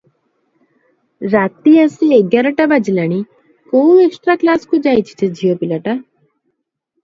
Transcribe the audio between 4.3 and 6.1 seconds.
କ୍ଲାସକୁ ଯାଇଛିଯେ ଝିଅ ପିଲାଟା?